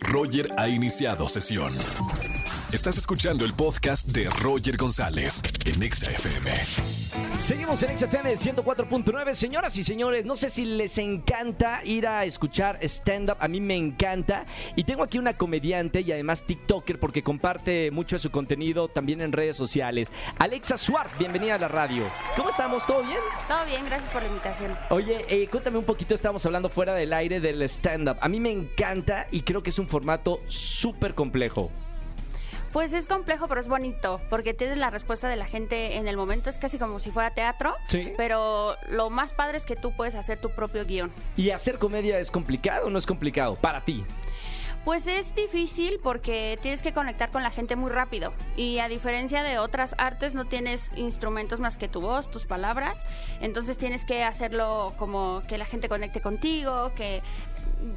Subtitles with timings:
[0.00, 1.76] Roger ha iniciado sesión.
[2.72, 7.25] Estás escuchando el podcast de Roger González en Exa FM.
[7.38, 9.34] Seguimos en XFM 104.9.
[9.34, 13.36] Señoras y señores, no sé si les encanta ir a escuchar stand-up.
[13.40, 14.46] A mí me encanta.
[14.74, 19.20] Y tengo aquí una comediante y además TikToker porque comparte mucho de su contenido también
[19.20, 20.10] en redes sociales.
[20.38, 22.04] Alexa Suar, bienvenida a la radio.
[22.36, 22.86] ¿Cómo estamos?
[22.86, 23.20] ¿Todo bien?
[23.46, 24.72] Todo bien, gracias por la invitación.
[24.88, 28.16] Oye, eh, cuéntame un poquito, estábamos hablando fuera del aire del stand-up.
[28.22, 31.70] A mí me encanta y creo que es un formato súper complejo.
[32.72, 36.16] Pues es complejo, pero es bonito, porque tienes la respuesta de la gente en el
[36.16, 38.12] momento, es casi como si fuera teatro, Sí.
[38.16, 41.10] pero lo más padre es que tú puedes hacer tu propio guion.
[41.36, 43.56] ¿Y hacer comedia es complicado o no es complicado?
[43.56, 44.04] Para ti.
[44.86, 49.42] Pues es difícil porque tienes que conectar con la gente muy rápido y a diferencia
[49.42, 53.04] de otras artes no tienes instrumentos más que tu voz, tus palabras,
[53.40, 57.20] entonces tienes que hacerlo como que la gente conecte contigo, que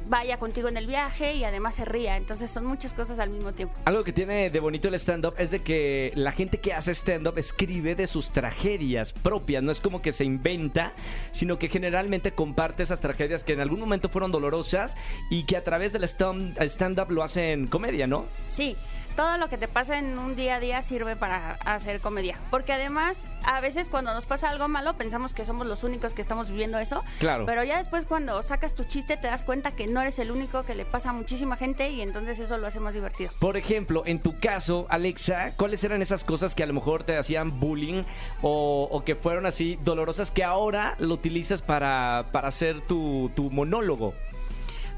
[0.08, 3.52] vaya contigo en el viaje y además se ría, entonces son muchas cosas al mismo
[3.52, 3.74] tiempo.
[3.86, 7.38] Algo que tiene de bonito el stand-up es de que la gente que hace stand-up
[7.38, 10.92] escribe de sus tragedias propias, no es como que se inventa,
[11.32, 14.96] sino que generalmente comparte esas tragedias que en algún momento fueron dolorosas
[15.30, 18.24] y que a través del stand- stand-up lo hacen comedia, ¿no?
[18.46, 18.74] Sí,
[19.14, 22.38] todo lo que te pasa en un día a día sirve para hacer comedia.
[22.50, 26.22] Porque además, a veces cuando nos pasa algo malo, pensamos que somos los únicos que
[26.22, 27.04] estamos viviendo eso.
[27.18, 27.44] Claro.
[27.44, 30.62] Pero ya después cuando sacas tu chiste te das cuenta que no eres el único,
[30.62, 33.30] que le pasa a muchísima gente y entonces eso lo hace más divertido.
[33.40, 37.18] Por ejemplo, en tu caso, Alexa, ¿cuáles eran esas cosas que a lo mejor te
[37.18, 38.04] hacían bullying
[38.40, 43.50] o, o que fueron así dolorosas que ahora lo utilizas para, para hacer tu, tu
[43.50, 44.14] monólogo?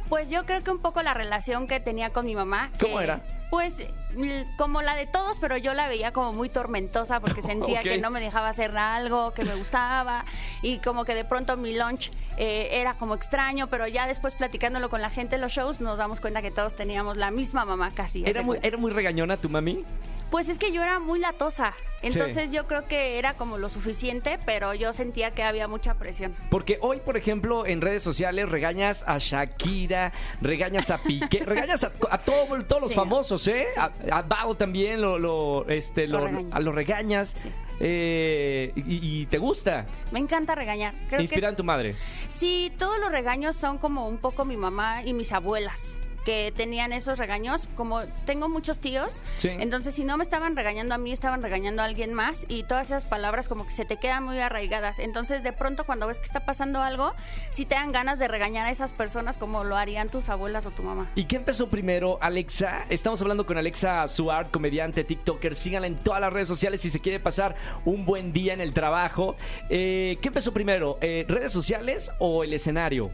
[0.08, 2.70] Pues yo creo que un poco la relación que tenía con mi mamá.
[2.80, 3.22] ¿Cómo que, era?
[3.50, 3.80] Pues
[4.16, 7.98] l- como la de todos, pero yo la veía como muy tormentosa porque sentía que
[7.98, 10.24] no me dejaba hacer algo que me gustaba
[10.62, 14.88] y como que de pronto mi lunch eh, era como extraño, pero ya después platicándolo
[14.90, 17.92] con la gente en los shows nos damos cuenta que todos teníamos la misma mamá
[17.94, 18.20] casi.
[18.22, 18.68] ¿Era ¿hace muy, cuenta?
[18.68, 19.84] ¿Era muy regañona tu mami?
[20.32, 22.56] Pues es que yo era muy latosa, entonces Sí.
[22.56, 26.34] yo creo que era como lo suficiente, pero yo sentía que había mucha presión.
[26.50, 31.92] Porque hoy, por ejemplo, en redes sociales regañas a Shakira, regañas a Piqué, regañas a,
[32.10, 33.66] a todo- todos los famosos, ¿eh?
[33.76, 37.28] A, a Bao también lo, lo, este, Lo a lo regañas.
[37.28, 37.50] Sí.
[37.80, 39.84] eh, y, y te gusta.
[40.12, 40.94] Me encanta regañar.
[41.08, 41.94] Creo que Inspira en tu madre.
[42.28, 46.92] Sí, todos los regaños son como un poco mi mamá y mis abuelas que tenían
[46.92, 49.48] esos regaños, como tengo muchos tíos, Sí.
[49.48, 52.88] entonces si no me estaban regañando a mí, estaban regañando a alguien más y todas
[52.88, 54.98] esas palabras como que se te quedan muy arraigadas.
[54.98, 57.12] Entonces de pronto cuando ves que está pasando algo,
[57.50, 60.70] si te dan ganas de regañar a esas personas como lo harían tus abuelas o
[60.70, 61.10] tu mamá.
[61.14, 62.86] ¿Y qué empezó primero, Alexa?
[62.88, 65.54] Estamos hablando con Alexa Suart, comediante, TikToker.
[65.54, 68.72] Síganla en todas las redes sociales si se quiere pasar un buen día en el
[68.72, 69.36] trabajo.
[69.68, 73.10] Eh, ¿Qué empezó primero, eh, redes sociales o el escenario?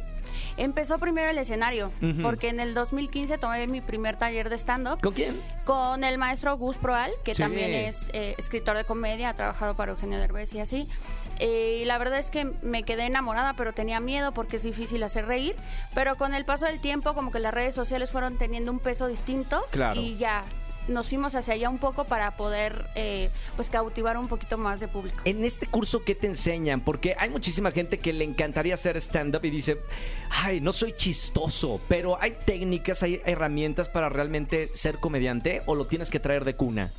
[0.56, 5.00] Empezó primero el escenario, porque en el 2015 tomé mi primer taller de stand-up.
[5.00, 5.40] ¿Con quién?
[5.64, 7.42] con el maestro Gus Proal, que Sí.
[7.42, 10.88] también es eh, escritor de comedia, ha trabajado para Eugenio Derbez y así.
[11.40, 15.02] Eh, y la verdad es que me quedé enamorada, pero tenía miedo porque es difícil
[15.02, 15.56] hacer reír.
[15.94, 19.06] Pero con el paso del tiempo, como que las redes sociales fueron teniendo un peso
[19.08, 19.62] distinto.
[19.70, 20.00] Claro.
[20.00, 20.44] Y ya
[20.88, 24.88] nos fuimos hacia allá un poco para poder eh, pues cautivar un poquito más de
[24.88, 25.20] público.
[25.24, 26.80] En este curso, ¿qué te enseñan?
[26.80, 29.78] Porque hay muchísima gente que le encantaría hacer stand-up y dice,
[30.30, 35.86] ay, no soy chistoso, pero hay técnicas, hay herramientas para realmente ser comediante o lo
[35.86, 36.90] tienes que traer de cuna.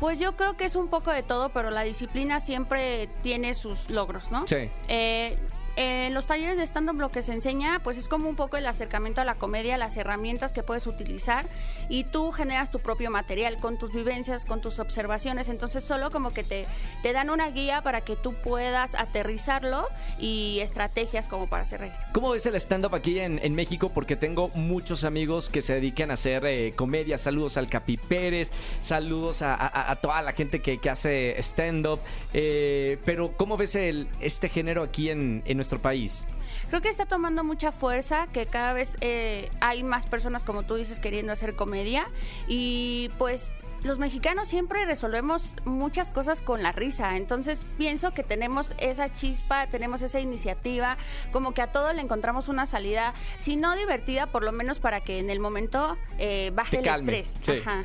[0.00, 3.88] Pues yo creo que es un poco de todo, pero la disciplina siempre tiene sus
[3.88, 4.48] logros, ¿no?
[4.48, 4.68] Sí.
[4.88, 5.38] Eh,
[5.76, 8.66] en los talleres de stand-up lo que se enseña pues es como un poco el
[8.66, 11.46] acercamiento a la comedia, las herramientas que puedes utilizar
[11.88, 16.32] y tú generas tu propio material con tus vivencias, con tus observaciones, entonces solo como
[16.32, 16.66] que te,
[17.02, 19.86] te dan una guía para que tú puedas aterrizarlo
[20.18, 21.92] y estrategias como para hacer reír.
[22.12, 23.90] ¿Cómo ves el stand-up aquí en, México?
[23.90, 27.18] Porque tengo muchos amigos que se dedican a hacer eh, comedia.
[27.18, 28.50] Saludos al Capi Pérez,
[28.80, 32.00] saludos a, toda la gente que, hace stand-up.
[32.34, 36.24] Eh, pero, ¿cómo ves este género aquí en, en nuestro país?
[36.68, 40.74] Creo que está tomando mucha fuerza, que cada vez eh, hay más personas, como tú
[40.74, 42.08] dices, queriendo hacer comedia.
[42.48, 43.52] Y pues
[43.84, 47.16] los mexicanos siempre resolvemos muchas cosas con la risa.
[47.16, 50.96] Entonces pienso que tenemos esa chispa, tenemos esa iniciativa,
[51.30, 55.00] como que a todo le encontramos una salida, si no divertida, por lo menos para
[55.00, 57.36] que en el momento eh, baje Te el calme, estrés.
[57.40, 57.60] sí.
[57.60, 57.84] Ajá.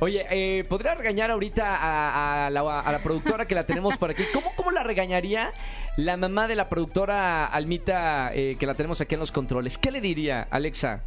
[0.00, 4.10] Oye, eh, ¿podría regañar ahorita a, a la, a la productora que la tenemos por
[4.10, 4.22] aquí?
[4.32, 5.52] ¿Cómo, cómo la regañaría
[5.96, 9.76] la mamá de la productora Almita eh, que la tenemos aquí en los controles?
[9.76, 11.00] ¿Qué le diría, Alexa?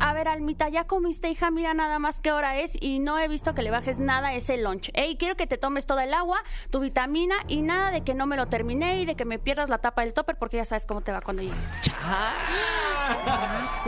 [0.00, 3.28] A ver, Almita, ya comiste, hija, mira nada más qué hora es y no he
[3.28, 4.90] visto que le bajes nada a ese lunch.
[4.94, 8.26] Ey, quiero que te tomes toda el agua, tu vitamina y nada de que no
[8.26, 10.86] me lo terminé y de que me pierdas la tapa del topper porque ya sabes
[10.86, 11.82] cómo te va cuando llegues.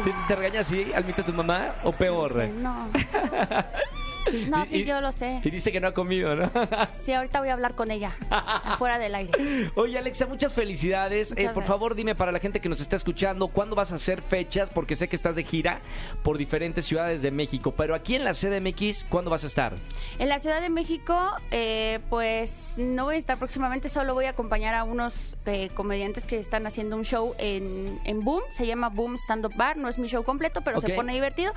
[0.05, 1.75] ¿Te, te regaña así, Almita, tu mamá?
[1.85, 2.33] ¿O peor?
[2.35, 2.91] Sí, no.
[4.49, 5.41] No, Y- sí, yo lo sé.
[5.45, 6.51] Y dice que no ha comido, ¿no?
[6.91, 9.71] Sí, ahorita voy a hablar con ella, afuera del aire.
[9.75, 11.31] Oye, Alexa, muchas felicidades.
[11.31, 13.97] Muchas Eh, por favor, dime para la gente que nos está escuchando, ¿cuándo vas a
[13.97, 14.71] hacer fechas?
[14.71, 15.81] Porque sé que estás de gira
[16.23, 19.75] por diferentes ciudades de México, pero aquí en la CDMX, ¿cuándo vas a estar?
[20.19, 24.31] En la Ciudad de México, eh, pues no voy a estar próximamente, solo voy a
[24.31, 28.89] acompañar a unos eh, comediantes que están haciendo un show en, en Boom, se llama
[28.89, 31.53] Boom Stand Up Bar, no es mi show completo, pero se pone divertido.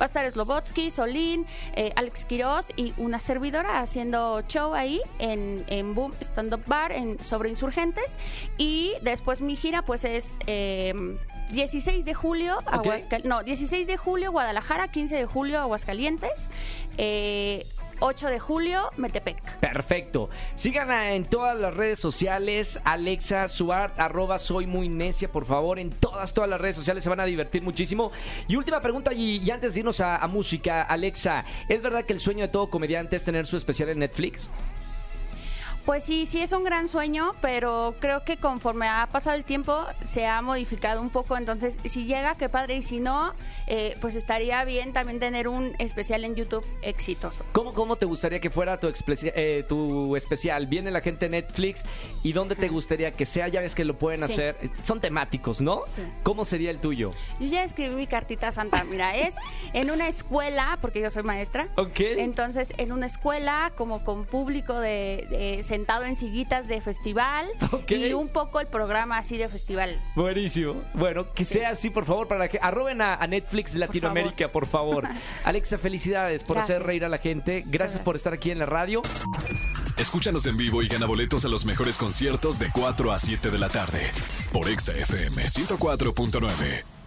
[0.00, 5.64] Va a estar Slobotsky, Solín, eh, Alex Quiroz y una servidora haciendo show ahí en,
[5.68, 8.18] en Boom Stand Up Bar en, sobre insurgentes.
[8.56, 10.38] Y después mi gira, pues es...
[10.46, 10.94] eh,
[11.52, 12.58] 16 de julio,
[13.24, 16.48] no, 16 de julio Guadalajara, 15 de julio Aguascalientes,
[16.96, 17.66] eh,
[18.00, 19.58] 8 de julio Metepec.
[19.58, 20.28] Perfecto.
[20.54, 22.80] Síganla en todas las redes sociales.
[22.84, 25.78] Alexa Suart, arroba soy muy necia, por favor.
[25.78, 28.12] En todas, todas las redes sociales se van a divertir muchísimo.
[28.48, 32.20] Y última pregunta, y, antes de irnos a, a música, Alexa, ¿es verdad que el
[32.20, 34.50] sueño de todo comediante es tener su especial en Netflix?
[35.84, 39.76] Pues sí, sí es un gran sueño, pero creo que conforme ha pasado el tiempo
[40.02, 41.36] se ha modificado un poco.
[41.36, 43.34] Entonces, si llega, qué padre, y si no,
[43.66, 47.44] eh, pues estaría bien también tener un especial en YouTube exitoso.
[47.52, 48.90] ¿Cómo, cómo te gustaría que fuera tu,
[49.24, 50.66] eh, tu especial?
[50.66, 51.82] Viene la gente Netflix
[52.22, 53.48] y ¿dónde te gustaría que sea?
[53.48, 54.32] Ya ves que lo pueden Sí.
[54.32, 54.56] hacer.
[54.82, 55.82] Son temáticos, ¿no?
[55.86, 56.00] Sí.
[56.22, 57.10] ¿Cómo sería el tuyo?
[57.40, 58.84] Yo ya escribí mi cartita santa.
[58.84, 59.34] Mira, es
[59.74, 61.68] en una escuela, porque yo soy maestra.
[61.76, 62.00] Ok.
[62.00, 67.48] Entonces, en una escuela, como con público de, de- sentado en sillitas de festival
[67.88, 70.00] y un poco el programa así de festival.
[70.14, 70.80] Buenísimo.
[70.94, 75.08] Bueno, que sea así, por favor, para que arroben a, a Netflix Latinoamérica, por favor.
[75.44, 77.62] Alexa, felicidades por hacer reír a la gente.
[77.62, 78.02] Gracias, gracias.
[78.04, 79.02] por estar aquí en la radio.
[79.96, 83.58] Escúchanos en vivo y gana boletos a los mejores conciertos de 4 a 7 de
[83.58, 84.12] la tarde
[84.52, 87.03] por Exa FM 104.9.